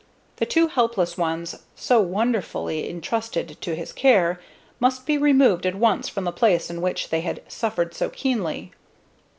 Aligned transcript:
The 0.37 0.47
two 0.47 0.65
helpless 0.67 1.15
ones, 1.15 1.53
so 1.75 2.01
wonderfully 2.01 2.89
intrusted 2.89 3.61
to 3.61 3.75
his 3.75 3.93
care, 3.93 4.41
must 4.79 5.05
be 5.05 5.15
removed 5.15 5.63
at 5.63 5.75
once 5.75 6.09
from 6.09 6.23
the 6.23 6.31
place 6.31 6.71
in 6.71 6.81
which 6.81 7.09
they 7.09 7.21
had 7.21 7.43
suffered 7.47 7.93
so 7.93 8.09
keenly. 8.09 8.71